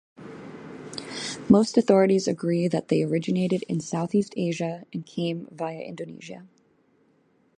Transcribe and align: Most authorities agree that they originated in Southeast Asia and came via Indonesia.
Most 1.47 1.77
authorities 1.77 2.27
agree 2.27 2.67
that 2.67 2.87
they 2.87 3.03
originated 3.03 3.61
in 3.69 3.79
Southeast 3.79 4.33
Asia 4.35 4.83
and 4.91 5.05
came 5.05 5.47
via 5.51 5.77
Indonesia. 5.81 6.47